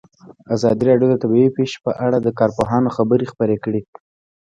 [0.55, 3.81] ازادي راډیو د طبیعي پېښې په اړه د کارپوهانو خبرې خپرې کړي.